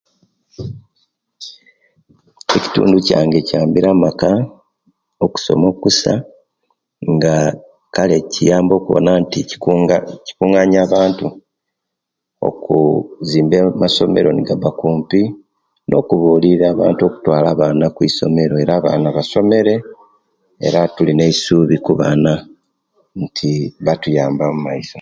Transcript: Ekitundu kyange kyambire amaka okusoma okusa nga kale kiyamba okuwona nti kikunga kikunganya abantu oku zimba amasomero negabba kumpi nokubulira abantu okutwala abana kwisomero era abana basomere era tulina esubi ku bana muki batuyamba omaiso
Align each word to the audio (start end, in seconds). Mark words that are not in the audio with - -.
Ekitundu 2.57 2.97
kyange 3.07 3.39
kyambire 3.47 3.87
amaka 3.95 4.29
okusoma 5.25 5.65
okusa 5.73 6.13
nga 7.13 7.35
kale 7.95 8.15
kiyamba 8.31 8.73
okuwona 8.75 9.11
nti 9.23 9.39
kikunga 9.49 9.97
kikunganya 10.25 10.79
abantu 10.85 11.27
oku 12.47 12.77
zimba 13.29 13.57
amasomero 13.75 14.29
negabba 14.33 14.69
kumpi 14.79 15.21
nokubulira 15.89 16.65
abantu 16.73 17.01
okutwala 17.05 17.47
abana 17.51 17.85
kwisomero 17.95 18.53
era 18.63 18.73
abana 18.79 19.07
basomere 19.17 19.73
era 20.67 20.79
tulina 20.95 21.23
esubi 21.31 21.75
ku 21.85 21.91
bana 22.01 22.31
muki 23.17 23.53
batuyamba 23.85 24.43
omaiso 24.53 24.89